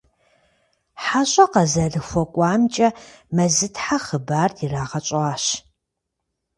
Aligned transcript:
ХьэщӀэ 1.03 1.45
къазэрыхуэкӀуамкӀэ 1.53 2.87
Мэзытхьэ 3.35 3.97
хъыбар 4.05 4.51
ирагъэщӀащ. 4.63 5.43